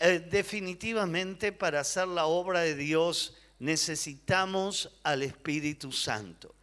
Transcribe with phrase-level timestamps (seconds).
[0.00, 6.54] Eh, definitivamente para hacer la obra de Dios necesitamos al Espíritu Santo.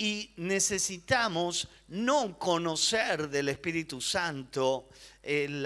[0.00, 4.88] Y necesitamos no conocer del Espíritu Santo,
[5.22, 5.62] eh,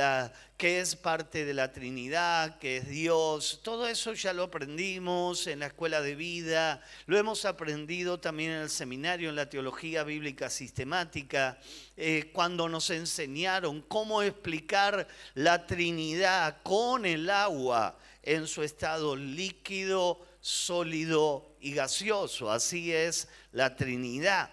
[0.57, 3.61] que es parte de la Trinidad, que es Dios.
[3.63, 8.63] Todo eso ya lo aprendimos en la escuela de vida, lo hemos aprendido también en
[8.63, 11.57] el seminario, en la teología bíblica sistemática,
[11.97, 20.27] eh, cuando nos enseñaron cómo explicar la Trinidad con el agua en su estado líquido,
[20.45, 22.53] sólido y gaseoso.
[22.53, 24.51] Así es la Trinidad.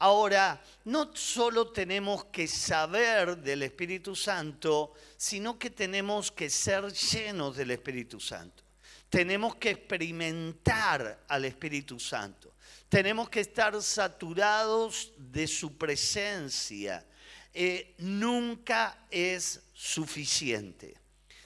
[0.00, 7.56] Ahora, no solo tenemos que saber del Espíritu Santo, sino que tenemos que ser llenos
[7.56, 8.64] del Espíritu Santo.
[9.08, 12.54] Tenemos que experimentar al Espíritu Santo.
[12.88, 17.06] Tenemos que estar saturados de su presencia.
[17.54, 20.96] Eh, nunca es suficiente.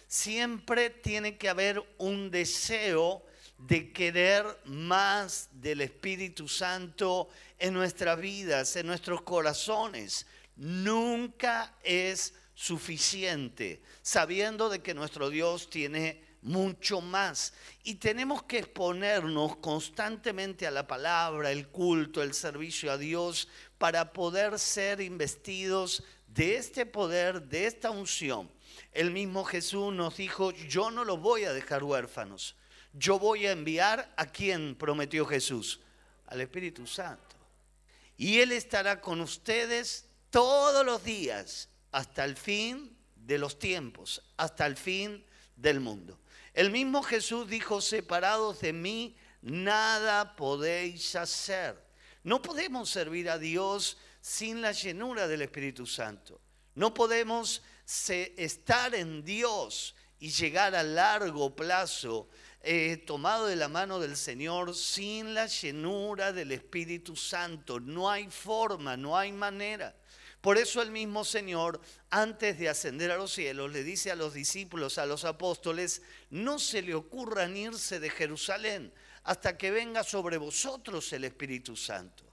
[0.06, 3.24] Siempre tiene que haber un deseo
[3.66, 10.26] de querer más del Espíritu Santo en nuestras vidas, en nuestros corazones.
[10.56, 17.54] Nunca es suficiente, sabiendo de que nuestro Dios tiene mucho más.
[17.84, 24.12] Y tenemos que exponernos constantemente a la palabra, el culto, el servicio a Dios, para
[24.12, 28.50] poder ser investidos de este poder, de esta unción.
[28.90, 32.56] El mismo Jesús nos dijo, yo no los voy a dejar huérfanos
[32.92, 35.80] yo voy a enviar a quien prometió Jesús,
[36.26, 37.36] al Espíritu Santo.
[38.16, 44.66] Y Él estará con ustedes todos los días hasta el fin de los tiempos, hasta
[44.66, 45.24] el fin
[45.56, 46.18] del mundo.
[46.54, 51.82] El mismo Jesús dijo, separados de mí, nada podéis hacer.
[52.22, 56.40] No podemos servir a Dios sin la llenura del Espíritu Santo.
[56.74, 57.62] No podemos
[58.06, 62.28] estar en Dios y llegar a largo plazo
[63.06, 67.80] tomado de la mano del Señor sin la llenura del Espíritu Santo.
[67.80, 69.94] No hay forma, no hay manera.
[70.42, 74.34] Por eso el mismo Señor, antes de ascender a los cielos, le dice a los
[74.34, 78.92] discípulos, a los apóstoles, no se le ocurran irse de Jerusalén
[79.22, 82.24] hasta que venga sobre vosotros el Espíritu Santo.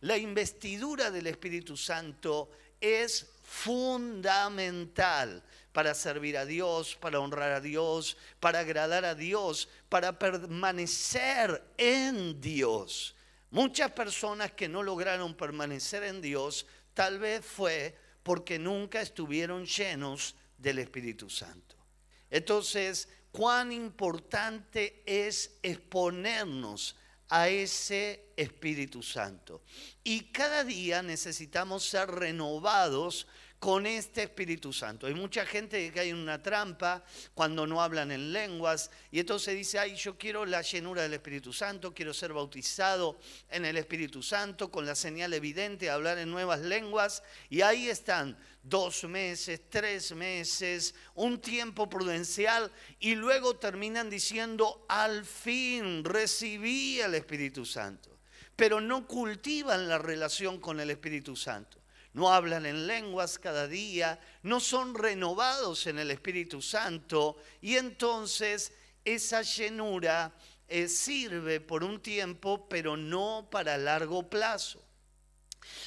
[0.00, 5.42] La investidura del Espíritu Santo es fundamental
[5.76, 12.40] para servir a Dios, para honrar a Dios, para agradar a Dios, para permanecer en
[12.40, 13.14] Dios.
[13.50, 16.64] Muchas personas que no lograron permanecer en Dios,
[16.94, 21.76] tal vez fue porque nunca estuvieron llenos del Espíritu Santo.
[22.30, 26.96] Entonces, cuán importante es exponernos
[27.28, 29.62] a ese Espíritu Santo.
[30.02, 33.26] Y cada día necesitamos ser renovados
[33.58, 35.06] con este Espíritu Santo.
[35.06, 37.02] Hay mucha gente que hay una trampa
[37.34, 41.52] cuando no hablan en lenguas y entonces dice, ay, yo quiero la llenura del Espíritu
[41.52, 43.18] Santo, quiero ser bautizado
[43.50, 48.36] en el Espíritu Santo con la señal evidente, hablar en nuevas lenguas y ahí están
[48.62, 57.14] dos meses, tres meses, un tiempo prudencial y luego terminan diciendo, al fin recibí el
[57.14, 58.18] Espíritu Santo,
[58.54, 61.85] pero no cultivan la relación con el Espíritu Santo
[62.16, 68.72] no hablan en lenguas cada día, no son renovados en el Espíritu Santo y entonces
[69.04, 70.34] esa llenura
[70.66, 74.82] eh, sirve por un tiempo, pero no para largo plazo.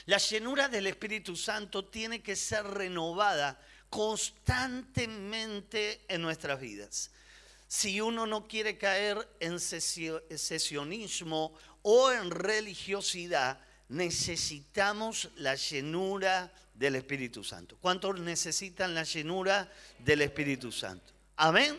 [0.05, 7.09] La llenura del Espíritu Santo tiene que ser renovada constantemente en nuestras vidas.
[7.67, 17.43] Si uno no quiere caer en sesionismo o en religiosidad, necesitamos la llenura del Espíritu
[17.43, 17.77] Santo.
[17.81, 21.13] ¿Cuántos necesitan la llenura del Espíritu Santo?
[21.35, 21.77] Amén.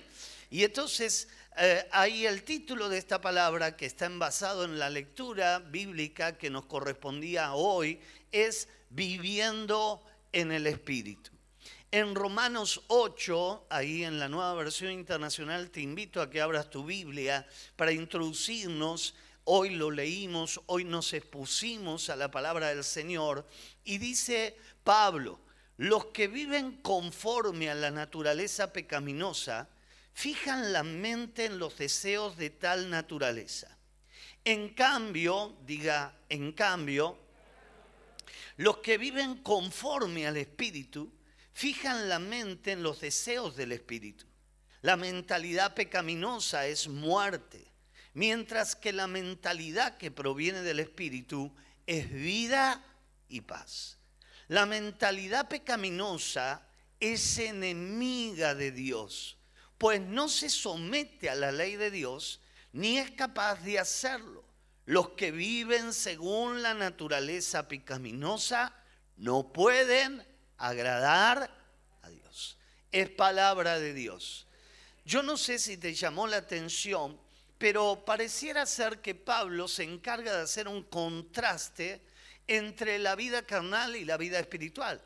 [0.51, 5.59] Y entonces eh, ahí el título de esta palabra que está envasado en la lectura
[5.59, 8.01] bíblica que nos correspondía hoy
[8.33, 11.31] es viviendo en el Espíritu.
[11.93, 16.85] En Romanos 8, ahí en la nueva versión internacional, te invito a que abras tu
[16.85, 19.15] Biblia para introducirnos
[19.53, 23.45] Hoy lo leímos, hoy nos expusimos a la palabra del Señor
[23.83, 25.41] y dice Pablo,
[25.77, 29.69] los que viven conforme a la naturaleza pecaminosa,
[30.13, 33.77] fijan la mente en los deseos de tal naturaleza.
[34.45, 37.19] En cambio, diga, en cambio,
[38.57, 41.13] los que viven conforme al Espíritu,
[41.53, 44.27] fijan la mente en los deseos del Espíritu.
[44.83, 47.70] La mentalidad pecaminosa es muerte
[48.15, 51.53] mientras que la mentalidad que proviene del Espíritu
[51.87, 52.85] es vida
[53.29, 53.99] y paz.
[54.49, 56.67] La mentalidad pecaminosa
[56.99, 59.39] es enemiga de Dios,
[59.79, 62.41] pues no se somete a la ley de Dios,
[62.73, 64.45] ni es capaz de hacerlo.
[64.87, 68.75] Los que viven según la naturaleza picaminosa
[69.17, 70.27] no pueden
[70.59, 71.51] agradar
[72.03, 72.59] a Dios.
[72.91, 74.47] Es palabra de Dios.
[75.05, 77.19] Yo no sé si te llamó la atención,
[77.61, 82.01] pero pareciera ser que Pablo se encarga de hacer un contraste
[82.47, 84.99] entre la vida carnal y la vida espiritual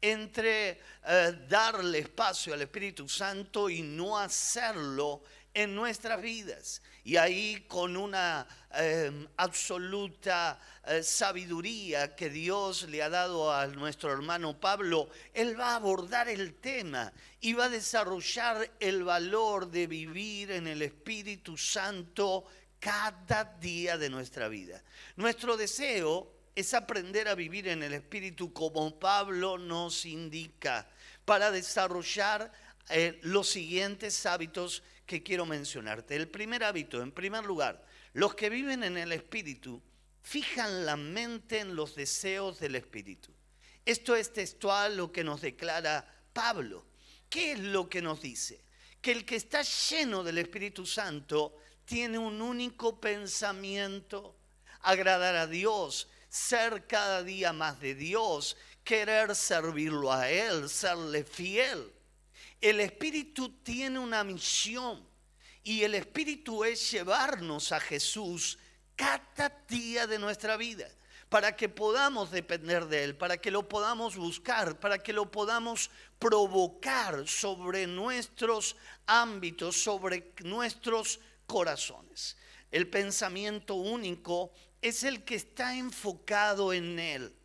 [0.00, 6.80] entre eh, darle espacio al Espíritu Santo y no hacerlo en nuestras vidas.
[7.06, 14.12] Y ahí con una em, absoluta eh, sabiduría que Dios le ha dado a nuestro
[14.12, 19.86] hermano Pablo, él va a abordar el tema y va a desarrollar el valor de
[19.86, 22.44] vivir en el Espíritu Santo
[22.80, 24.82] cada día de nuestra vida.
[25.14, 30.88] Nuestro deseo es aprender a vivir en el Espíritu como Pablo nos indica
[31.24, 32.50] para desarrollar
[32.88, 36.16] eh, los siguientes hábitos que quiero mencionarte.
[36.16, 39.80] El primer hábito, en primer lugar, los que viven en el Espíritu
[40.22, 43.32] fijan la mente en los deseos del Espíritu.
[43.84, 46.84] Esto es textual lo que nos declara Pablo.
[47.30, 48.64] ¿Qué es lo que nos dice?
[49.00, 54.36] Que el que está lleno del Espíritu Santo tiene un único pensamiento,
[54.80, 61.92] agradar a Dios, ser cada día más de Dios, querer servirlo a Él, serle fiel.
[62.60, 65.06] El Espíritu tiene una misión
[65.62, 68.58] y el Espíritu es llevarnos a Jesús
[68.94, 70.88] cada día de nuestra vida
[71.28, 75.90] para que podamos depender de Él, para que lo podamos buscar, para que lo podamos
[76.18, 78.76] provocar sobre nuestros
[79.06, 82.36] ámbitos, sobre nuestros corazones.
[82.70, 87.35] El pensamiento único es el que está enfocado en Él,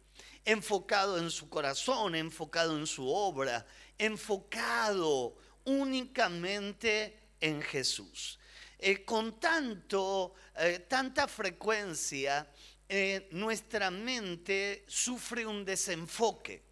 [0.45, 3.65] enfocado en su corazón, enfocado en su obra,
[3.97, 5.35] enfocado
[5.65, 8.39] únicamente en Jesús.
[8.77, 12.51] Eh, con tanto, eh, tanta frecuencia,
[12.89, 16.63] eh, nuestra mente sufre un desenfoque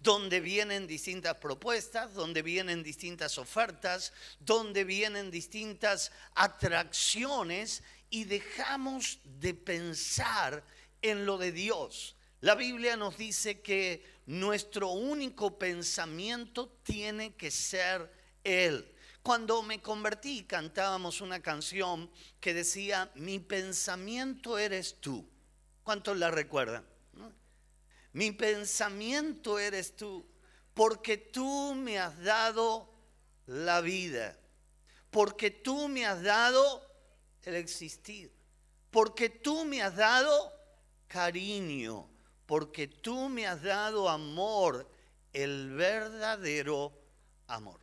[0.00, 9.54] donde vienen distintas propuestas, donde vienen distintas ofertas, donde vienen distintas atracciones y dejamos de
[9.54, 10.64] pensar
[11.02, 12.16] en lo de Dios.
[12.40, 18.10] La Biblia nos dice que nuestro único pensamiento tiene que ser
[18.44, 18.94] Él.
[19.22, 22.10] Cuando me convertí cantábamos una canción
[22.40, 25.28] que decía, mi pensamiento eres tú.
[25.82, 26.86] ¿Cuántos la recuerdan?
[28.12, 30.26] Mi pensamiento eres tú,
[30.74, 32.90] porque tú me has dado
[33.46, 34.36] la vida,
[35.10, 36.82] porque tú me has dado
[37.42, 38.32] el existir.
[38.90, 40.52] Porque tú me has dado
[41.06, 42.09] cariño,
[42.50, 44.90] porque tú me has dado amor,
[45.32, 46.92] el verdadero
[47.46, 47.78] amor.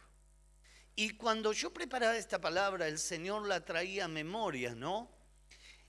[0.94, 5.10] Y cuando yo preparaba esta palabra, el Señor la traía a memoria, ¿no?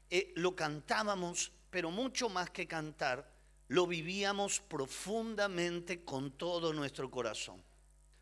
[0.08, 3.28] Eh, lo cantábamos, pero mucho más que cantar,
[3.66, 7.60] lo vivíamos profundamente con todo nuestro corazón.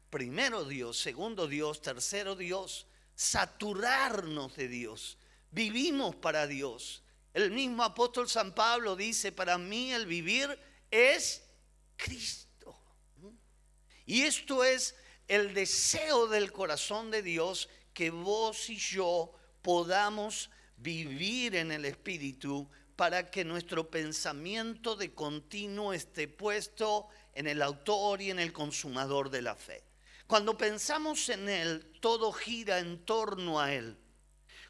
[0.08, 5.18] Primero Dios, segundo Dios, tercero Dios, saturarnos de Dios
[5.50, 7.02] vivimos para Dios.
[7.36, 10.58] El mismo apóstol San Pablo dice, para mí el vivir
[10.90, 11.44] es
[11.94, 12.74] Cristo.
[14.06, 14.94] Y esto es
[15.28, 22.70] el deseo del corazón de Dios que vos y yo podamos vivir en el Espíritu
[22.96, 29.28] para que nuestro pensamiento de continuo esté puesto en el autor y en el consumador
[29.28, 29.84] de la fe.
[30.26, 33.98] Cuando pensamos en Él, todo gira en torno a Él.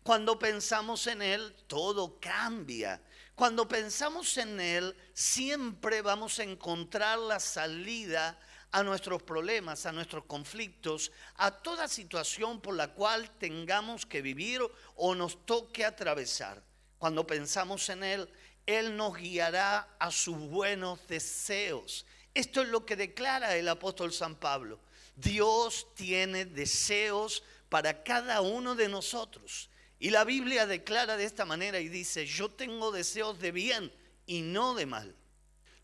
[0.07, 3.03] Cuando pensamos en Él, todo cambia.
[3.35, 8.39] Cuando pensamos en Él, siempre vamos a encontrar la salida
[8.71, 14.61] a nuestros problemas, a nuestros conflictos, a toda situación por la cual tengamos que vivir
[14.95, 16.63] o nos toque atravesar.
[16.99, 18.31] Cuando pensamos en Él,
[18.65, 22.07] Él nos guiará a sus buenos deseos.
[22.33, 24.79] Esto es lo que declara el apóstol San Pablo.
[25.17, 29.69] Dios tiene deseos para cada uno de nosotros.
[29.99, 33.93] Y la Biblia declara de esta manera y dice, yo tengo deseos de bien
[34.27, 35.15] y no de mal.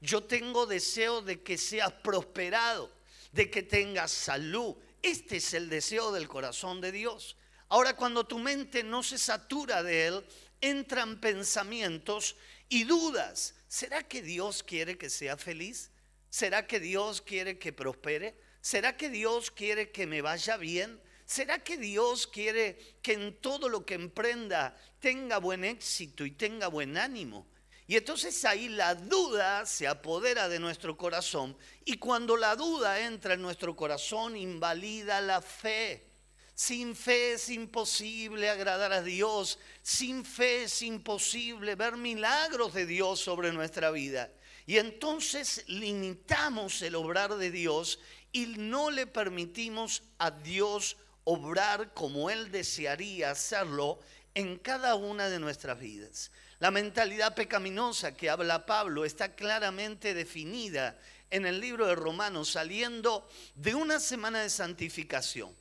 [0.01, 2.91] Yo tengo deseos de que seas prosperado,
[3.33, 4.77] de que tengas salud.
[5.01, 7.37] Este es el deseo del corazón de Dios.
[7.69, 10.27] Ahora cuando tu mente no se satura de él,
[10.61, 12.37] entran pensamientos
[12.69, 13.55] y dudas.
[13.69, 15.91] ¿Será que Dios quiere que sea feliz?
[16.29, 18.37] ¿Será que Dios quiere que prospere?
[18.61, 21.01] ¿Será que Dios quiere que me vaya bien?
[21.25, 26.69] ¿Será que Dios quiere que en todo lo que emprenda tenga buen éxito y tenga
[26.69, 27.47] buen ánimo?
[27.87, 33.35] Y entonces ahí la duda se apodera de nuestro corazón y cuando la duda entra
[33.35, 36.09] en nuestro corazón invalida la fe.
[36.55, 39.59] Sin fe es imposible agradar a Dios.
[39.83, 44.31] Sin fe es imposible ver milagros de Dios sobre nuestra vida.
[44.65, 47.99] Y entonces limitamos el obrar de Dios
[48.31, 54.01] y no le permitimos a Dios obrar como Él desearía hacerlo
[54.35, 56.31] en cada una de nuestras vidas.
[56.59, 60.99] La mentalidad pecaminosa que habla Pablo está claramente definida
[61.31, 65.55] en el libro de Romanos, saliendo de una semana de santificación.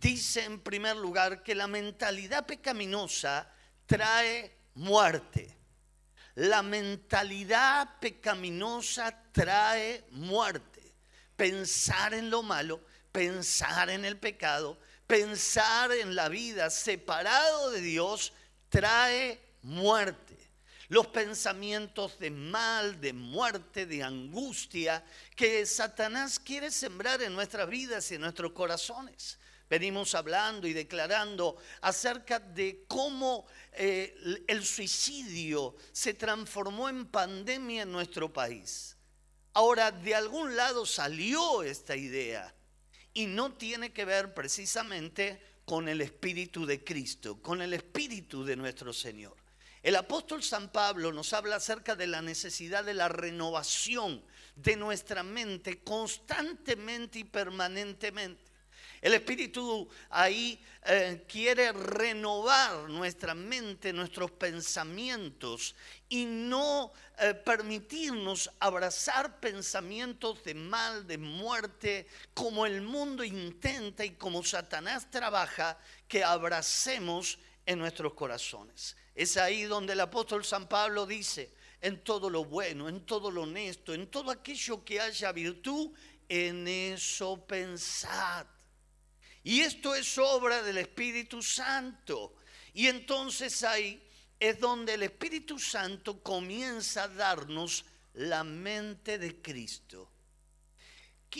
[0.00, 3.52] Dice en primer lugar que la mentalidad pecaminosa
[3.86, 5.56] trae muerte.
[6.34, 10.94] La mentalidad pecaminosa trae muerte.
[11.36, 12.80] Pensar en lo malo,
[13.12, 18.32] pensar en el pecado, pensar en la vida separado de Dios,
[18.68, 20.36] trae muerte.
[20.88, 25.04] Los pensamientos de mal, de muerte, de angustia
[25.36, 29.38] que Satanás quiere sembrar en nuestras vidas y en nuestros corazones.
[29.68, 37.92] Venimos hablando y declarando acerca de cómo eh, el suicidio se transformó en pandemia en
[37.92, 38.96] nuestro país.
[39.52, 42.54] Ahora, de algún lado salió esta idea
[43.18, 48.54] y no tiene que ver precisamente con el Espíritu de Cristo, con el Espíritu de
[48.54, 49.36] nuestro Señor.
[49.82, 54.22] El apóstol San Pablo nos habla acerca de la necesidad de la renovación
[54.54, 58.47] de nuestra mente constantemente y permanentemente.
[59.00, 65.74] El Espíritu ahí eh, quiere renovar nuestra mente, nuestros pensamientos
[66.08, 74.12] y no eh, permitirnos abrazar pensamientos de mal, de muerte, como el mundo intenta y
[74.12, 75.78] como Satanás trabaja,
[76.08, 78.96] que abracemos en nuestros corazones.
[79.14, 83.42] Es ahí donde el apóstol San Pablo dice, en todo lo bueno, en todo lo
[83.42, 85.90] honesto, en todo aquello que haya virtud,
[86.28, 88.46] en eso pensad.
[89.48, 92.34] Y esto es obra del Espíritu Santo.
[92.74, 93.98] Y entonces ahí
[94.38, 100.10] es donde el Espíritu Santo comienza a darnos la mente de Cristo.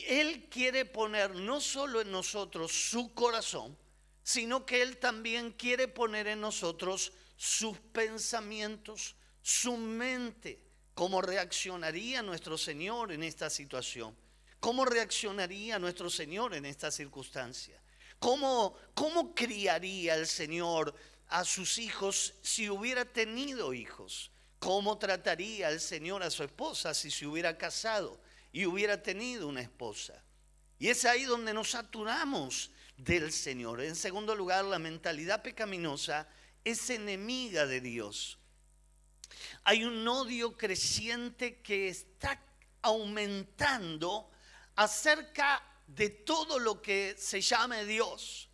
[0.06, 3.76] Él quiere poner no solo en nosotros su corazón,
[4.22, 10.64] sino que Él también quiere poner en nosotros sus pensamientos, su mente.
[10.94, 14.16] ¿Cómo reaccionaría nuestro Señor en esta situación?
[14.60, 17.78] ¿Cómo reaccionaría nuestro Señor en esta circunstancia?
[18.18, 20.94] ¿Cómo, ¿Cómo criaría el Señor
[21.28, 24.30] a sus hijos si hubiera tenido hijos?
[24.58, 28.20] ¿Cómo trataría el Señor a su esposa si se hubiera casado
[28.52, 30.24] y hubiera tenido una esposa?
[30.78, 33.80] Y es ahí donde nos saturamos del Señor.
[33.80, 36.28] En segundo lugar, la mentalidad pecaminosa
[36.64, 38.38] es enemiga de Dios.
[39.64, 42.42] Hay un odio creciente que está
[42.82, 44.30] aumentando
[44.74, 48.48] acerca de todo lo que se llame Dios.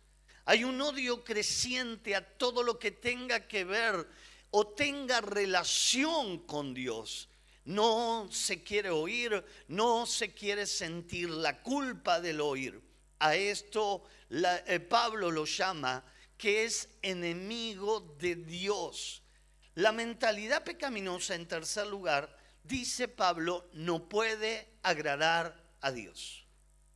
[0.45, 4.07] Hay un odio creciente a todo lo que tenga que ver
[4.51, 7.29] o tenga relación con Dios.
[7.65, 12.81] No se quiere oír, no se quiere sentir la culpa del oír.
[13.19, 16.05] A esto eh, Pablo lo llama
[16.37, 19.23] que es enemigo de Dios.
[19.73, 26.44] La mentalidad pecaminosa, en tercer lugar, dice Pablo, no puede agradar a Dios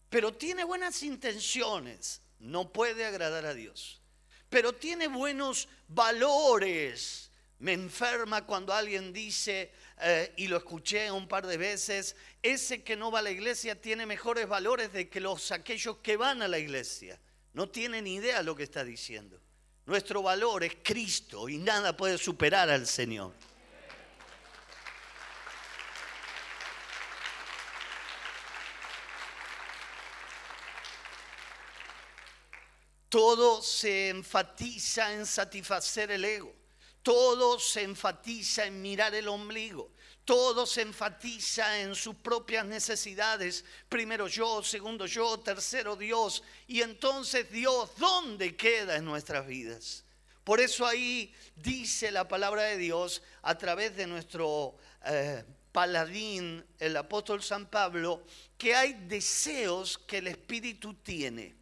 [0.09, 4.01] pero tiene buenas intenciones, no puede agradar a Dios.
[4.49, 7.29] Pero tiene buenos valores.
[7.59, 12.95] Me enferma cuando alguien dice, eh, y lo escuché un par de veces, ese que
[12.95, 16.47] no va a la iglesia tiene mejores valores de que los aquellos que van a
[16.47, 17.19] la iglesia.
[17.53, 19.39] No tiene ni idea lo que está diciendo.
[19.85, 23.33] Nuestro valor es Cristo y nada puede superar al Señor.
[33.09, 36.53] Todo se enfatiza en satisfacer el ego.
[37.01, 39.91] Todo se enfatiza en mirar el ombligo.
[40.25, 43.65] Todo se enfatiza en sus propias necesidades.
[43.87, 46.43] Primero yo, segundo yo, tercero Dios.
[46.67, 50.03] Y entonces Dios, ¿dónde queda en nuestras vidas?
[50.43, 56.95] Por eso ahí dice la palabra de Dios a través de nuestro eh, paladín, el
[56.95, 58.23] apóstol San Pablo,
[58.55, 61.58] que hay deseos que el Espíritu tiene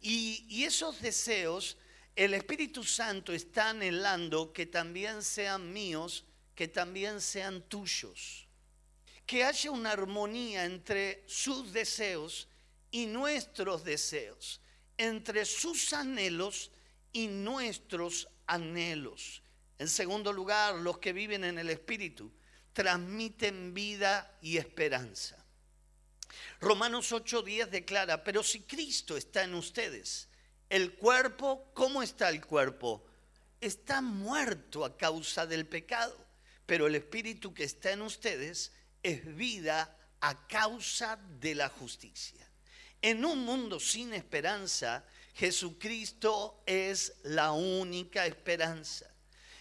[0.00, 1.76] y, esos deseos,
[2.16, 8.46] el Espíritu Santo está anhelando que también sean míos, que también sean tuyos.
[9.26, 12.48] Que haya una armonía entre sus deseos
[12.90, 14.60] y nuestros deseos,
[14.96, 16.70] entre sus anhelos
[17.12, 19.42] y nuestros anhelos.
[19.78, 22.32] En segundo lugar, los que viven en el Espíritu
[22.72, 25.39] transmiten vida y esperanza.
[26.60, 30.28] Romanos 8:10 declara, pero si Cristo está en ustedes,
[30.70, 33.04] El cuerpo, ¿cómo está el cuerpo?
[33.60, 36.16] Está muerto a causa del pecado,
[36.64, 38.72] pero el espíritu que está en ustedes
[39.02, 42.48] es vida a causa de la justicia.
[43.02, 49.12] En un mundo sin esperanza, Jesucristo es la única esperanza.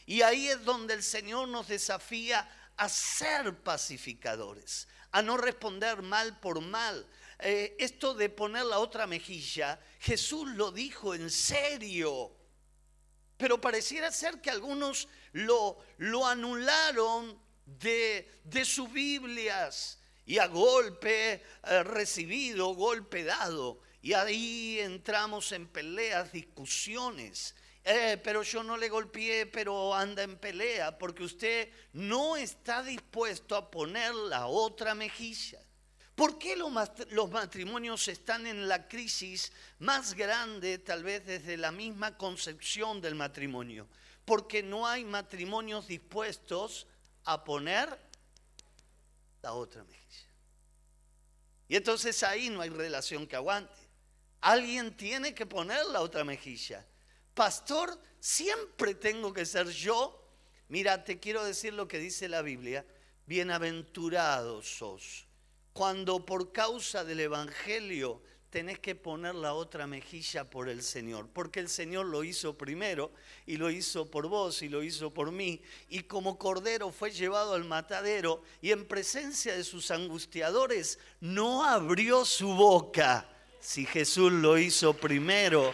[0.05, 2.47] Y ahí es donde el Señor nos desafía
[2.77, 7.05] a ser pacificadores, a no responder mal por mal.
[7.39, 12.31] Eh, esto de poner la otra mejilla, Jesús lo dijo en serio.
[13.37, 21.41] Pero pareciera ser que algunos lo, lo anularon de, de sus Biblias y a golpe
[21.63, 23.79] eh, recibido, golpe dado.
[24.01, 27.55] Y ahí entramos en peleas, discusiones.
[27.91, 33.55] Eh, pero yo no le golpeé, pero anda en pelea, porque usted no está dispuesto
[33.55, 35.59] a poner la otra mejilla.
[36.13, 42.15] ¿Por qué los matrimonios están en la crisis más grande, tal vez desde la misma
[42.15, 43.87] concepción del matrimonio?
[44.23, 46.85] Porque no hay matrimonios dispuestos
[47.23, 47.89] a poner
[49.41, 50.29] la otra mejilla.
[51.67, 53.73] Y entonces ahí no hay relación que aguante.
[54.41, 56.85] Alguien tiene que poner la otra mejilla.
[57.39, 60.21] Pastor, siempre tengo que ser yo.
[60.67, 62.85] Mira, te quiero decir lo que dice la Biblia.
[63.27, 65.25] Bienaventurados sos.
[65.71, 71.61] Cuando por causa del Evangelio tenés que poner la otra mejilla por el Señor, porque
[71.61, 73.13] el Señor lo hizo primero
[73.45, 77.53] y lo hizo por vos y lo hizo por mí, y como cordero fue llevado
[77.53, 83.29] al matadero y en presencia de sus angustiadores no abrió su boca.
[83.61, 85.73] Si Jesús lo hizo primero,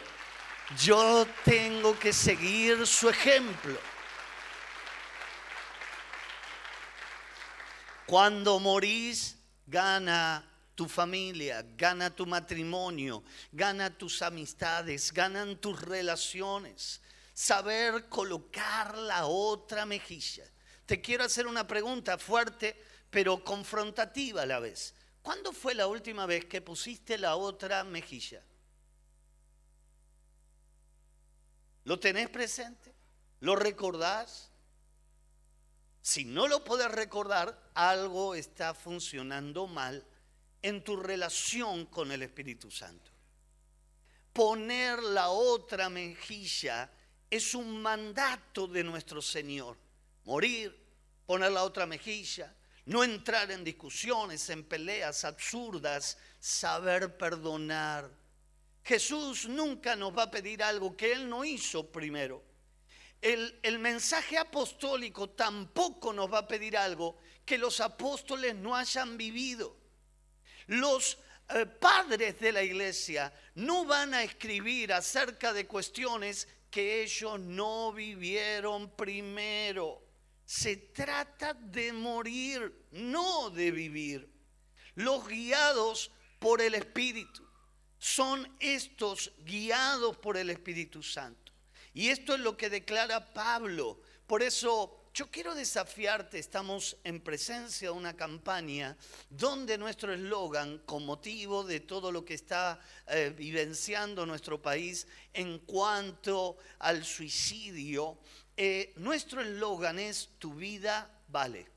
[0.78, 3.78] yo tengo que seguir su ejemplo.
[8.06, 10.44] Cuando morís, gana
[10.76, 17.02] tu familia, gana tu matrimonio, gana tus amistades, ganan tus relaciones.
[17.34, 20.46] Saber colocar la otra mejilla.
[20.86, 24.94] Te quiero hacer una pregunta fuerte, pero confrontativa a la vez.
[25.22, 28.44] ¿Cuándo fue la última vez que pusiste la otra mejilla?
[31.86, 32.94] ¿Lo tenés presente?
[33.40, 34.52] ¿Lo recordás?
[36.02, 40.06] Si no lo podés recordar, algo está funcionando mal
[40.62, 43.12] en tu relación con el Espíritu Santo.
[44.34, 46.92] Poner la otra mejilla
[47.30, 49.78] es un mandato de nuestro Señor.
[50.26, 50.76] Morir,
[51.26, 52.54] poner la otra mejilla,
[52.86, 58.10] no entrar en discusiones, en peleas absurdas, saber perdonar.
[58.86, 62.44] Jesús nunca nos va a pedir algo que Él no hizo primero.
[63.20, 69.76] El, mensaje apostólico tampoco nos va a pedir algo que los apóstoles no hayan vivido.
[70.68, 71.18] Los
[71.50, 77.92] eh, padres de la iglesia no van a escribir acerca de cuestiones que ellos no
[77.92, 80.04] vivieron primero.
[80.46, 84.30] Se trata de morir, no de vivir.
[84.94, 87.45] Los guiados por el Espíritu
[88.00, 91.52] son estos guiados por el Espíritu Santo.
[91.94, 94.02] Y esto es lo que declara Pablo.
[94.28, 98.98] Por eso yo quiero desafiarte, estamos en presencia de una campaña
[99.30, 105.60] donde nuestro eslogan, con motivo de todo lo que está eh, vivenciando nuestro país en
[105.60, 108.18] cuanto al suicidio,
[108.58, 111.75] eh, nuestro eslogan es Tu vida vale.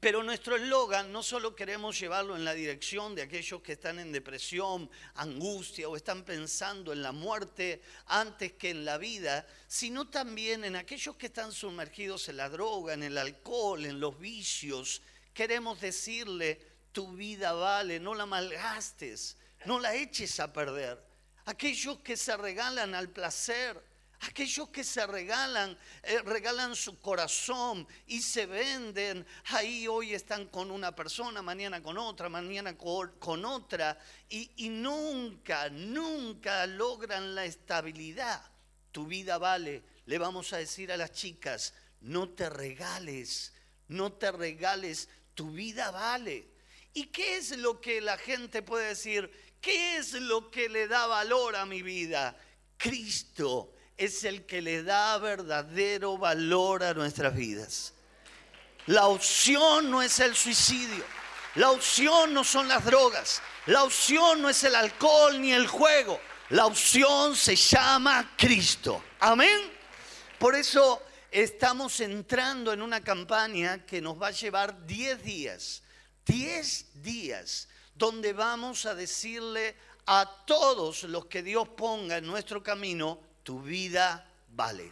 [0.00, 4.12] Pero nuestro eslogan no solo queremos llevarlo en la dirección de aquellos que están en
[4.12, 10.64] depresión, angustia o están pensando en la muerte antes que en la vida, sino también
[10.64, 15.02] en aquellos que están sumergidos en la droga, en el alcohol, en los vicios.
[15.32, 16.60] Queremos decirle,
[16.92, 20.98] tu vida vale, no la malgastes, no la eches a perder.
[21.44, 23.80] Aquellos que se regalan al placer,
[24.20, 30.70] Aquellos que se regalan, eh, regalan su corazón y se venden, ahí hoy están con
[30.70, 33.98] una persona, mañana con otra, mañana con, otra,
[34.28, 38.42] y, y nunca, nunca logran la estabilidad.
[38.90, 43.52] Tu vida vale, le vamos a decir a las chicas, no te regales,
[43.88, 46.48] no te regales, tu vida vale.
[46.94, 49.30] ¿Y qué es lo que la gente puede decir?
[49.60, 52.34] ¿Qué es lo que le da valor a mi vida?
[52.78, 57.94] Cristo es el que le da verdadero valor a nuestras vidas.
[58.86, 61.04] La opción no es el suicidio.
[61.56, 63.42] La opción no son las drogas.
[63.66, 66.20] La opción no es el alcohol ni el juego.
[66.50, 69.02] La opción se llama Cristo.
[69.20, 69.72] Amén.
[70.38, 75.82] Por eso estamos entrando en una campaña que nos va a llevar 10 días.
[76.26, 79.74] 10 días donde vamos a decirle
[80.06, 84.90] a todos los que Dios ponga en nuestro camino, tu vida vale.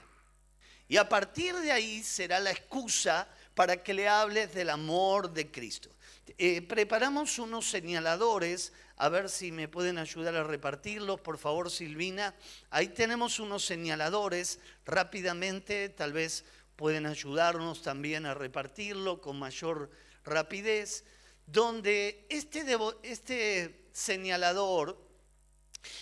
[0.87, 5.51] Y a partir de ahí será la excusa para que le hables del amor de
[5.51, 5.91] Cristo.
[6.39, 12.33] Eh, preparamos unos señaladores, a ver si me pueden ayudar a repartirlos, por favor Silvina.
[12.71, 16.45] Ahí tenemos unos señaladores, rápidamente tal vez
[16.77, 19.91] pueden ayudarnos también a repartirlo con mayor
[20.25, 21.03] rapidez,
[21.47, 22.65] donde este,
[23.03, 24.97] este señalador,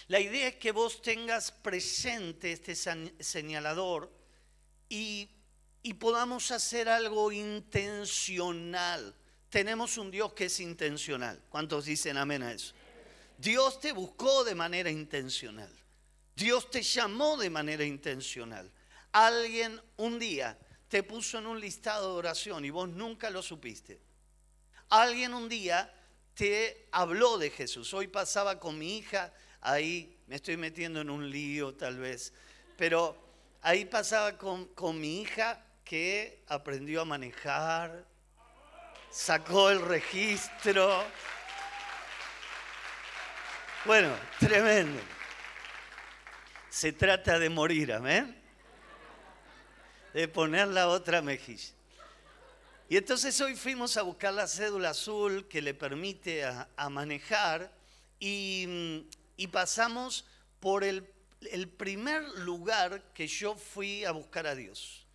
[0.09, 4.13] la idea es que vos tengas presente este señalador
[4.89, 5.29] y,
[5.83, 9.15] y podamos hacer algo intencional.
[9.49, 11.43] Tenemos un Dios que es intencional.
[11.49, 12.75] ¿Cuántos dicen amén a eso?
[13.39, 15.71] Dios te buscó de manera intencional.
[16.35, 18.71] Dios te llamó de manera intencional.
[19.13, 24.01] Alguien un día te puso en un listado de oración y vos nunca lo supiste.
[24.89, 25.93] Alguien un día
[26.35, 27.93] te habló de Jesús.
[27.95, 32.33] Hoy pasaba con mi hija, ahí me estoy metiendo en un lío tal vez,
[32.77, 33.17] pero
[33.63, 38.05] ahí pasaba con, con mi hija que aprendió a manejar,
[39.11, 41.05] sacó el registro.
[43.85, 45.01] Bueno, tremendo.
[46.69, 48.43] Se trata de morir, amén
[50.13, 51.73] de poner la otra mejilla.
[52.89, 57.73] Y entonces hoy fuimos a buscar la cédula azul que le permite a, manejar
[58.21, 59.07] y,
[59.49, 60.25] pasamos
[60.61, 61.05] por el,
[61.77, 65.07] primer lugar que yo fui a buscar a Dios.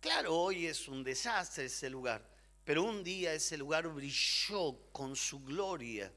[0.00, 2.28] Claro, hoy es un desastre ese lugar,
[2.64, 6.12] pero un día ese lugar brilló con su gloria.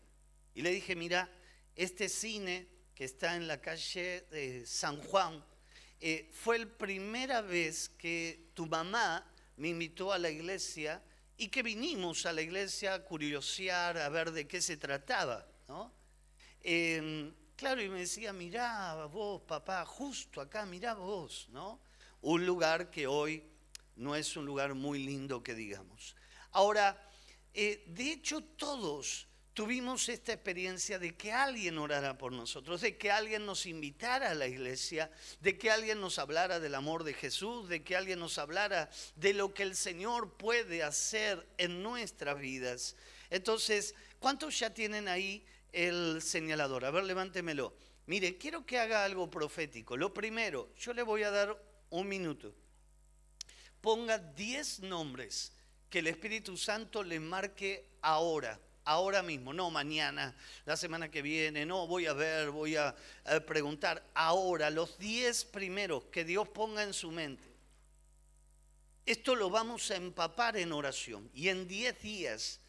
[0.54, 1.30] Y le dije, mira,
[1.76, 5.44] este cine que está en la calle de San Juan,
[6.00, 9.26] eh, fue la primera vez que tu mamá
[9.58, 11.02] me invitó a la iglesia
[11.38, 15.46] y que vinimos a la iglesia a curiosear, a ver de qué se trataba.
[16.68, 21.80] Em, claro, y me decía, mirá vos, papá, justo acá, mirá vos, ¿no?
[22.22, 23.44] Un lugar que hoy
[23.98, 26.16] no es un lugar muy lindo que digamos.
[26.54, 27.00] Ahora,
[27.54, 33.12] eh, de hecho todos tuvimos esta experiencia de que alguien orara por nosotros, de que
[33.12, 37.70] alguien nos invitara a la iglesia, de que alguien nos hablara del amor de Jesús,
[37.70, 42.96] de que alguien nos hablara de lo que el Señor puede hacer en nuestras vidas.
[43.30, 46.86] Entonces, ¿cuántos ya tienen ahí el señalador?
[46.86, 47.76] A ver, levántemelo.
[48.08, 49.98] Mire, quiero que haga algo profético.
[49.98, 52.54] Lo primero, yo le voy a dar un minuto.
[53.82, 55.52] Ponga 10 nombres
[55.90, 60.36] que el Espíritu Santo le marque ahora ahora mismo, no mañana,
[60.66, 62.96] la semana que viene, no voy a ver, voy a,
[63.46, 64.08] preguntar.
[64.14, 67.44] Ahora, los diez primeros que Dios ponga en su mente.
[69.06, 71.30] Esto lo vamos a empapar en oración.
[71.34, 72.60] Y en diez días,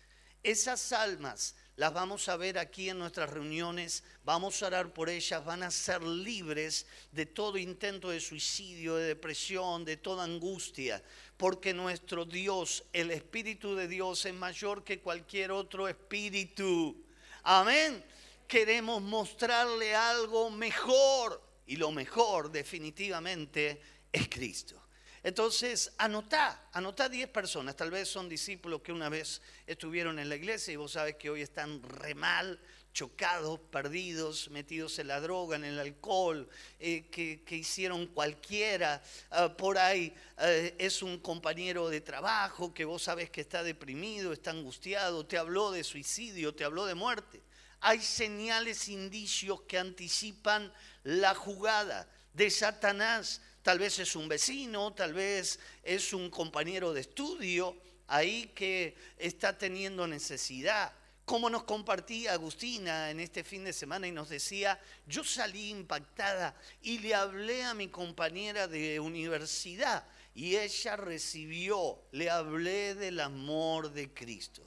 [0.43, 5.45] esas almas las vamos a ver aquí en nuestras reuniones, vamos a orar por ellas,
[5.45, 11.03] van a ser libres de todo intento de suicidio, de depresión, de toda angustia,
[11.37, 17.05] porque nuestro Dios, el Espíritu de Dios es mayor que cualquier otro espíritu.
[17.43, 18.03] Amén.
[18.49, 24.86] Queremos mostrarle algo mejor y lo mejor definitivamente es Cristo.
[25.27, 30.37] Entonces, anotá, anotá 10 personas, tal vez son discípulos que una vez estuvieron en la
[30.37, 32.61] iglesia y vos sabes que hoy están re mal,
[32.93, 39.03] chocados, perdidos, metidos en la droga, en el alcohol, eh, que, hicieron cualquiera.
[39.33, 44.33] Ah, por ahí eh, es un compañero de trabajo que vos sabes que está deprimido,
[44.33, 47.43] está angustiado, te habló de suicidio, te habló de muerte.
[47.81, 55.13] Hay señales, indicios que anticipan la jugada de Satanás tal vez es un vecino, tal
[55.13, 57.77] vez es un compañero de estudio
[58.07, 60.93] ahí que está teniendo necesidad.
[61.25, 66.55] Como nos compartía Agustina en este fin de semana y nos decía, yo salí impactada
[66.81, 73.91] y le hablé a mi compañera de universidad y ella recibió, le hablé del amor
[73.91, 74.63] de Cristo.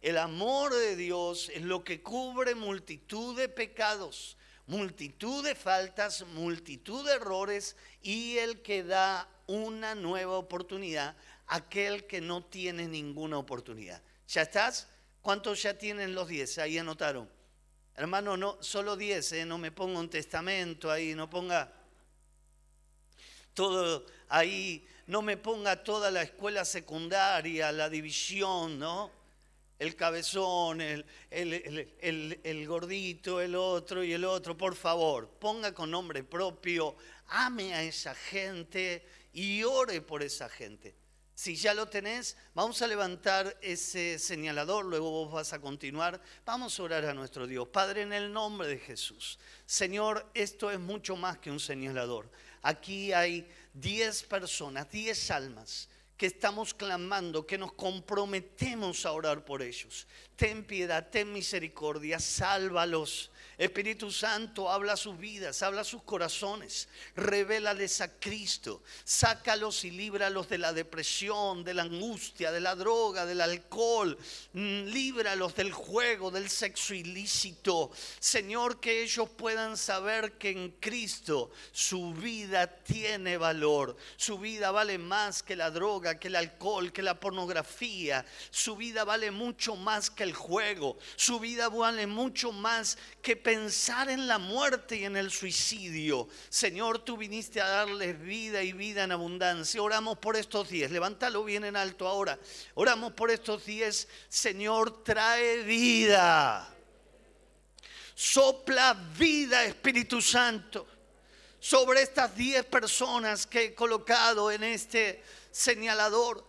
[0.00, 7.06] El amor de Dios es lo que cubre multitud de pecados multitud de faltas, multitud
[7.06, 14.02] de errores y el que da una nueva oportunidad, aquel que no tiene ninguna oportunidad.
[14.28, 14.88] ¿Ya estás?
[15.22, 16.58] ¿Cuántos ya tienen los 10?
[16.58, 17.28] Ahí anotaron.
[17.94, 19.46] Hermano, no, solo 10, ¿eh?
[19.46, 21.72] no me ponga un testamento ahí, no ponga
[23.54, 29.10] todo ahí, no me ponga toda la escuela secundaria, la división, ¿no?
[29.78, 36.24] El cabezón, el, el, gordito, el otro y el otro, por favor, ponga con nombre
[36.24, 36.96] propio,
[37.28, 40.94] ame a esa gente y ore por esa gente.
[41.34, 46.18] Si ya lo tenés, vamos a levantar ese señalador, luego vos vas a continuar.
[46.46, 47.68] Vamos a orar a nuestro Dios.
[47.68, 49.38] Padre, en el nombre de Jesús.
[49.66, 52.30] Señor, esto es mucho más que un señalador.
[52.62, 59.62] Aquí hay 10 personas, 10 almas que estamos clamando, que nos comprometemos a orar por
[59.62, 60.06] ellos.
[60.36, 68.18] Ten piedad, ten misericordia, sálvalos Espíritu Santo, habla sus vidas, habla sus corazones, revélales a
[68.18, 74.18] Cristo, sácalos y líbralos de la depresión, de la angustia, de la droga, del alcohol,
[74.52, 77.90] mm, líbralos del juego, del sexo ilícito.
[78.20, 84.98] Señor, que ellos puedan saber que en Cristo su vida tiene valor, su vida vale
[84.98, 90.10] más que la droga, que el alcohol, que la pornografía, su vida vale mucho más
[90.10, 95.16] que el juego, su vida vale mucho más que pensar en la muerte y en
[95.16, 96.26] el suicidio.
[96.48, 99.80] Señor, tú viniste a darles vida y vida en abundancia.
[99.80, 100.90] Oramos por estos días.
[100.90, 102.40] Levántalo bien en alto ahora.
[102.74, 104.08] Oramos por estos días.
[104.28, 106.68] Señor, trae vida.
[108.16, 110.84] Sopla vida, Espíritu Santo,
[111.60, 116.44] sobre estas diez personas que he colocado en este señalador.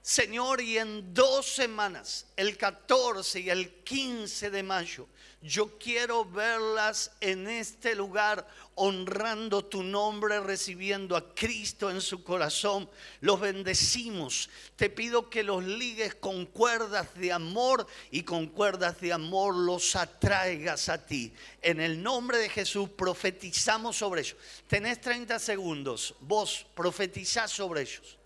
[0.00, 5.08] Señor, y en dos semanas, el 14 y el 15 de mayo,
[5.46, 12.90] yo quiero verlas en este lugar honrando tu nombre, recibiendo a Cristo en su corazón.
[13.20, 14.50] Los bendecimos.
[14.74, 19.94] Te pido que los ligues con cuerdas de amor y con cuerdas de amor los
[19.94, 21.32] atraigas a ti.
[21.62, 24.36] En el nombre de Jesús profetizamos sobre ellos.
[24.66, 26.14] Tenés 30 segundos.
[26.20, 28.18] Vos profetizás sobre ellos.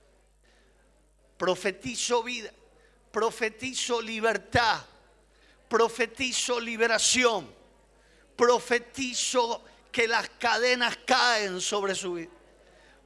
[1.36, 2.50] Profetizo vida.
[3.12, 4.84] Profetizo libertad
[5.70, 7.48] profetizo liberación,
[8.34, 12.32] profetizo que las cadenas caen sobre su vida,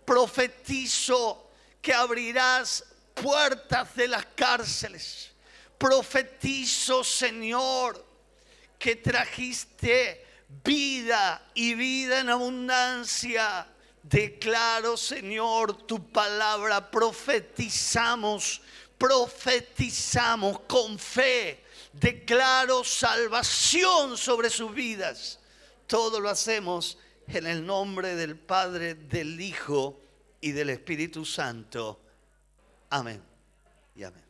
[0.03, 1.50] profetizo
[1.83, 5.31] que abrirás puertas de las cárceles,
[5.77, 8.03] profetizo Señor
[8.79, 10.27] que trajiste
[10.64, 13.68] vida y vida en abundancia.
[14.03, 18.62] Declaro, Señor, tu palabra, profetizamos,
[18.96, 21.63] profetizamos con fe
[22.00, 25.40] declaro salvación sobre sus vidas.
[25.87, 30.00] Todo lo hacemos en el nombre del Padre, del Hijo
[30.40, 32.00] y del Espíritu Santo.
[32.90, 33.22] Amén
[33.94, 34.24] y amén.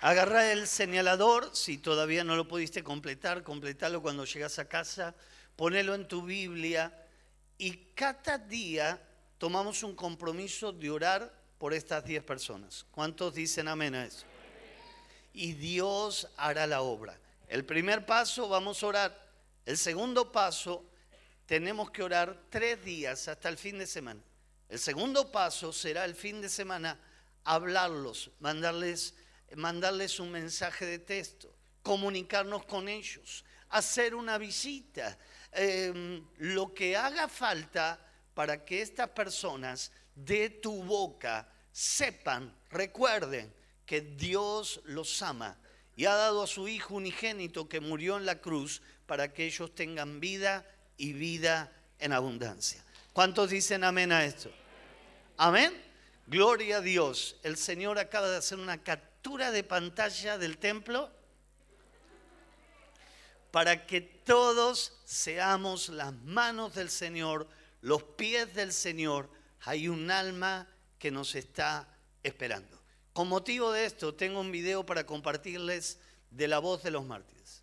[0.00, 5.14] Agarra el señalador, si todavía no lo pudiste completar, completalo cuando llegas a casa,
[5.56, 6.92] ponelo en tu Biblia
[7.56, 9.00] y cada día
[9.44, 12.86] tomamos un compromiso de orar por estas 10 personas.
[12.90, 14.24] ¿Cuántos dicen amén a eso?
[15.34, 17.20] Y Dios hará la obra.
[17.46, 19.32] El primer paso, vamos a orar.
[19.66, 20.88] El segundo paso,
[21.44, 24.22] tenemos que orar tres días hasta el fin de semana.
[24.66, 26.98] El segundo paso será el fin de semana
[27.44, 29.14] hablarlos, mandarles,
[29.56, 35.18] mandarles un mensaje de texto, comunicarnos con ellos, hacer una visita,
[35.52, 38.00] em, lo que haga falta
[38.34, 43.52] para que estas personas de tu boca sepan, recuerden
[43.86, 45.56] que Dios los ama
[45.96, 49.74] y ha dado a su Hijo unigénito que murió en la cruz para que ellos
[49.74, 50.66] tengan vida
[50.96, 52.84] y vida en abundancia.
[53.12, 54.50] ¿Cuántos dicen amén a esto?
[55.36, 55.72] Amén.
[56.26, 57.36] Gloria a Dios.
[57.42, 61.10] El Señor acaba de hacer una captura de pantalla del templo
[63.50, 67.46] para que todos seamos las manos del Señor
[67.84, 69.28] los pies del Señor,
[69.60, 70.66] hay un alma
[70.98, 71.86] que nos está
[72.22, 72.82] esperando.
[73.12, 75.98] Con motivo de esto, tengo un video para compartirles
[76.30, 77.62] de la voz de los mártires.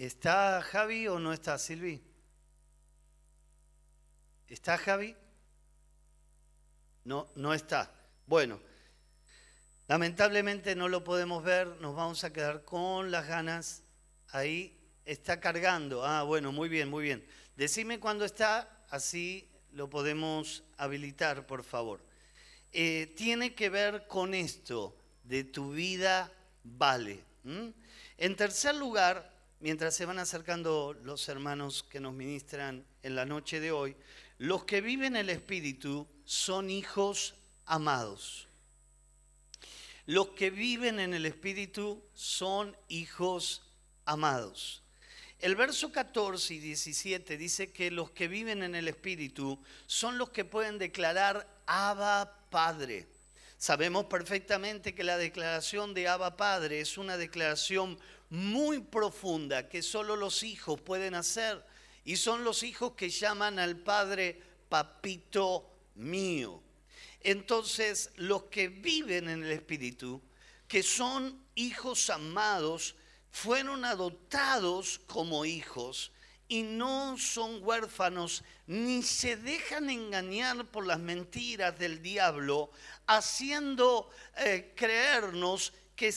[0.00, 2.00] ¿Está Javi o no está Silvi?
[4.48, 5.14] ¿Está Javi?
[7.04, 7.92] No, no está.
[8.24, 8.58] Bueno,
[9.88, 13.82] lamentablemente no lo podemos ver, nos vamos a quedar con las ganas.
[14.28, 16.02] Ahí está cargando.
[16.02, 17.22] Ah, bueno, muy bien, muy bien.
[17.54, 22.00] Decime cuándo está, así lo podemos habilitar, por favor.
[22.72, 26.32] Eh, tiene que ver con esto de tu vida
[26.64, 27.22] vale.
[28.16, 33.60] En tercer lugar, mientras se van acercando los hermanos que nos ministran en la noche
[33.60, 33.96] de hoy,
[34.38, 37.34] los que viven el Espíritu son hijos
[37.66, 38.48] amados.
[40.06, 43.62] Los que viven en el Espíritu son hijos
[44.06, 44.82] amados.
[45.38, 50.30] El verso 14 y 17 dice que los que viven en el Espíritu son los
[50.30, 53.08] que pueden declarar Abba Padre.
[53.56, 57.98] Sabemos perfectamente que la declaración de Abba Padre es una declaración
[58.30, 61.64] muy profunda que solo los hijos pueden hacer.
[62.04, 66.62] Y son los hijos que llaman al Padre papito mío.
[67.20, 70.22] Entonces, los que viven en el Espíritu,
[70.66, 72.94] que son hijos amados,
[73.30, 76.12] fueron adoptados como hijos
[76.48, 82.70] y no son huérfanos ni se dejan engañar por las mentiras del diablo,
[83.06, 86.12] haciendo eh, creernos que,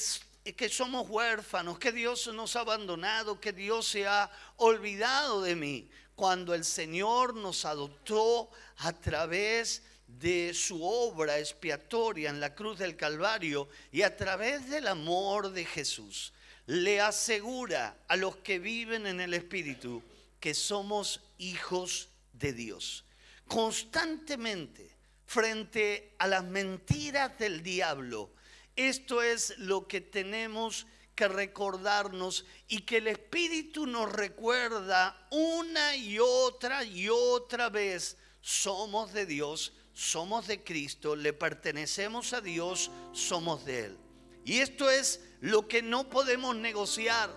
[0.52, 5.90] que somos huérfanos, que Dios nos ha abandonado, que Dios se ha olvidado de mí,
[6.16, 12.96] cuando el Señor nos adoptó a través de su obra expiatoria en la cruz del
[12.96, 16.34] Calvario y a través del amor de Jesús
[16.66, 20.02] le asegura a los que viven en el Espíritu
[20.40, 23.06] que somos hijos de Dios.
[23.48, 24.92] Constantemente,
[25.26, 28.32] frente a las mentiras del diablo,
[28.76, 36.18] esto es lo que tenemos que recordarnos y que el Espíritu nos recuerda una y
[36.20, 38.18] otra y otra vez.
[38.42, 43.98] Somos de Dios, somos de Cristo, le pertenecemos a Dios, somos de Él.
[44.44, 47.30] Y esto es lo que no podemos negociar,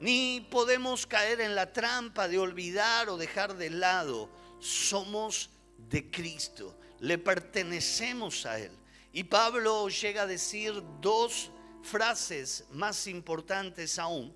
[0.00, 4.28] ni podemos caer en la trampa de olvidar o dejar de lado.
[4.60, 8.79] Somos de Cristo, le pertenecemos a Él.
[9.12, 11.50] Y Pablo llega a decir dos
[11.82, 14.34] frases más importantes aún.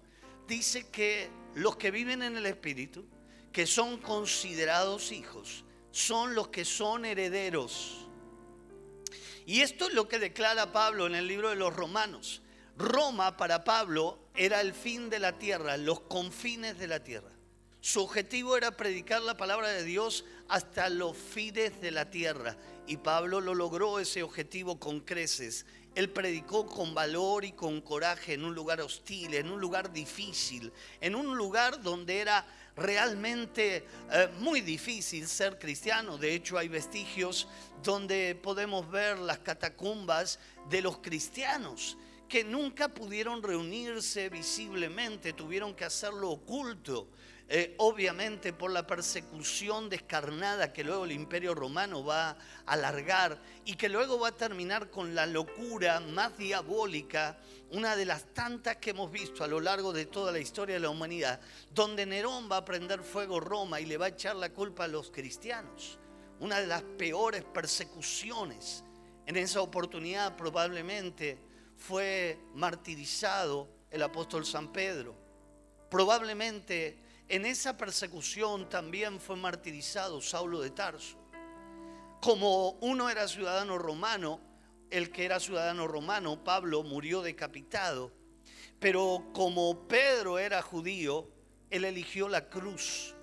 [0.49, 3.05] Dice que los que viven en el Espíritu,
[3.53, 8.05] que son considerados hijos, son los que son herederos
[9.47, 12.41] y esto es lo que declara Pablo en el libro de los Romanos.
[12.77, 17.31] Roma para Pablo era el fin de la tierra, los confines de la tierra.
[17.81, 22.57] Su objetivo era predicar la palabra de Dios hasta los fines de la tierra.
[22.87, 25.65] Y Pablo lo logró ese objetivo con creces.
[25.95, 30.73] Él predicó con valor y con coraje en un lugar hostil, en un lugar difícil,
[31.01, 32.45] en un lugar donde era
[32.77, 36.19] realmente eh, muy difícil ser cristiano.
[36.19, 37.49] De hecho, hay vestigios
[37.83, 41.97] donde podemos ver las catacumbas de los cristianos
[42.29, 47.09] que nunca pudieron reunirse visiblemente, tuvieron que hacerlo oculto.
[47.47, 53.75] Eh, obviamente por la persecución descarnada que luego el imperio romano va a alargar y
[53.75, 57.39] que luego va a terminar con la locura más diabólica,
[57.71, 60.81] una de las tantas que hemos visto a lo largo de toda la historia de
[60.81, 61.39] la humanidad,
[61.71, 64.89] donde Nerón va a prender fuego Roma y le va a echar la culpa a
[64.89, 65.99] los cristianos.
[66.41, 68.85] Una de las peores persecuciones.
[69.27, 71.39] En esa oportunidad probablemente
[71.77, 75.15] fue martirizado el apóstol San Pedro.
[75.91, 81.19] Probablemente en esa persecución también fue martirizado Saulo de Tarso.
[82.21, 84.41] Como uno era ciudadano romano,
[84.91, 88.13] el que era ciudadano romano, Pablo, murió decapitado.
[88.79, 91.29] Pero como Pedro era judío,
[91.71, 93.15] él eligió la cruz.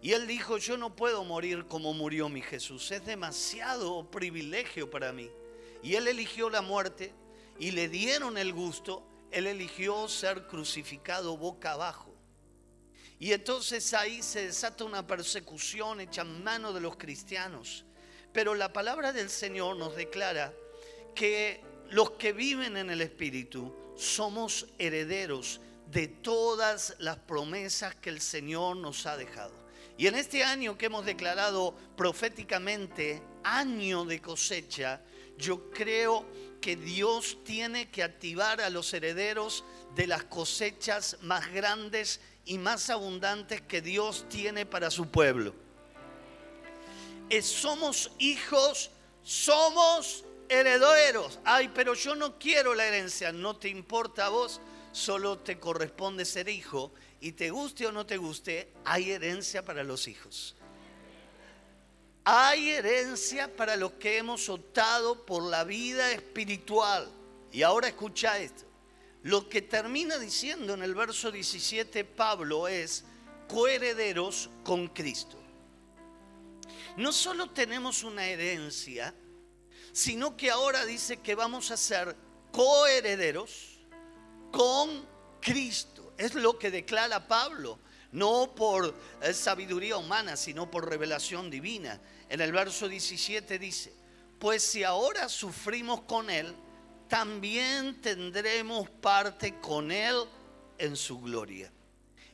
[0.00, 2.90] Y él dijo, yo no puedo morir como murió mi Jesús.
[2.90, 5.30] Es demasiado privilegio para mí.
[5.82, 7.12] Y él eligió la muerte
[7.58, 9.06] y le dieron el gusto.
[9.30, 12.15] Él eligió ser crucificado boca abajo.
[13.18, 17.84] Y entonces ahí se desata una persecución hecha en mano de los cristianos.
[18.32, 20.52] Pero la palabra del Señor nos declara
[21.14, 28.20] que los que viven en el Espíritu somos herederos de todas las promesas que el
[28.20, 29.54] Señor nos ha dejado.
[29.96, 35.00] Y en este año que hemos declarado proféticamente año de cosecha,
[35.38, 36.26] yo creo
[36.60, 42.88] que Dios tiene que activar a los herederos de las cosechas más grandes y más
[42.90, 45.52] abundantes que Dios tiene para su pueblo.
[47.42, 48.90] somos hijos,
[49.22, 51.40] somos herederos.
[51.44, 54.60] Ay, pero yo no quiero la herencia, no te importa a vos,
[54.92, 59.82] solo te corresponde ser hijo y te guste o no te guste, hay herencia para
[59.82, 60.54] los hijos.
[62.24, 67.08] Hay herencia para los que hemos optado por la vida espiritual.
[67.52, 68.65] Y ahora escucha esto.
[69.26, 73.02] Lo que termina diciendo en el verso 17 Pablo es
[73.48, 75.36] coherederos con Cristo.
[76.96, 79.12] No solo tenemos una herencia,
[79.90, 82.14] sino que ahora dice que vamos a ser
[82.52, 83.80] coherederos
[84.52, 85.04] con
[85.40, 86.14] Cristo.
[86.16, 87.80] Es lo que declara Pablo.
[88.12, 92.00] no por eh, sabiduría humana, sino por revelación divina.
[92.28, 93.92] En el verso 17 dice,
[94.38, 96.54] pues si ahora sufrimos con Él,
[97.08, 100.24] también tendremos parte con Él
[100.78, 101.70] en su gloria.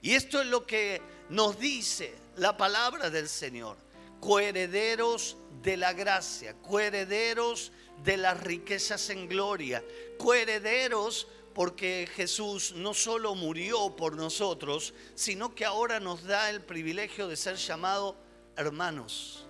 [0.01, 3.77] Y esto es lo que nos dice la palabra del Señor.
[4.21, 7.73] Coherederos de la gracia, coherederos
[8.05, 9.85] de las riquezas en gloria,
[10.19, 17.29] coherederos porque Jesús no solo murió por nosotros, sino que ahora nos da el privilegio
[17.29, 18.17] de ser llamado
[18.57, 19.47] hermanos.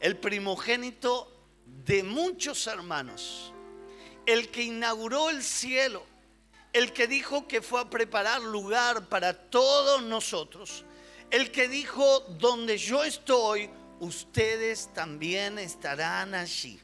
[0.00, 1.33] El primogénito
[1.66, 3.52] de muchos hermanos,
[4.26, 6.04] el que inauguró el cielo,
[6.72, 10.84] el que dijo que fue a preparar lugar para todos nosotros,
[11.30, 16.80] el que dijo, donde yo estoy, ustedes también estarán allí.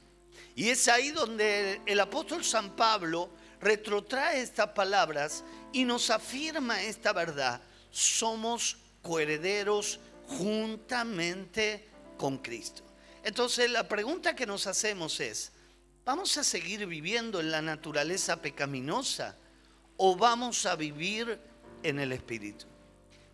[0.55, 7.13] Y es ahí donde el apóstol San Pablo retrotrae estas palabras y nos afirma esta
[7.13, 7.61] verdad.
[7.91, 12.90] Somos coherederos juntamente con Cristo.
[13.25, 15.53] Entonces la pregunta que nos hacemos es,
[16.05, 19.37] ¿vamos a seguir viviendo en la naturaleza pecaminosa?
[20.03, 21.39] o vamos a vivir
[21.83, 22.65] en el Espíritu.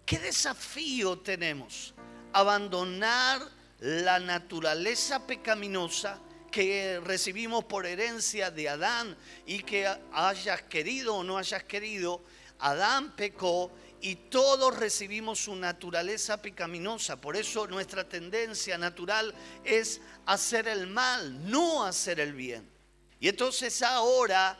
[0.05, 1.95] ¿Qué desafío tenemos?
[2.33, 3.41] Abandonar
[3.79, 6.19] la naturaleza pecaminosa
[6.51, 9.17] que recibimos por herencia de Adán
[9.47, 12.25] y que hayas querido o no hayas querido,
[12.59, 13.71] Adán pecó
[14.07, 17.21] y todos recibimos su naturaleza pecaminosa.
[17.21, 19.35] Por eso nuestra tendencia natural
[19.65, 22.71] es hacer el mal, no hacer el bien.
[23.19, 24.57] Y entonces ahora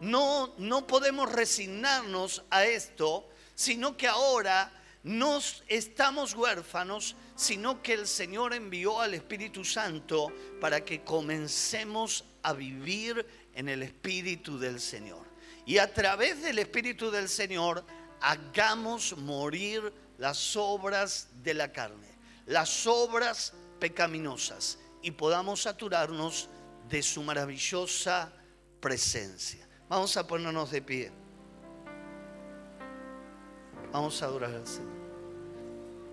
[0.00, 4.70] no, no podemos resignarnos a esto, sino que ahora
[5.02, 10.30] no estamos huérfanos, sino que el Señor envió al Espíritu Santo
[10.60, 15.24] para que comencemos a vivir en el Espíritu del Señor.
[15.64, 17.82] Y a través del Espíritu del Señor
[18.24, 22.08] hagamos morir las obras de la carne,
[22.46, 26.48] las obras pecaminosas, y podamos saturarnos
[26.88, 28.32] de su maravillosa
[28.80, 29.68] presencia.
[29.90, 31.12] Vamos a ponernos de pie.
[33.92, 34.93] Vamos a adorar al Señor.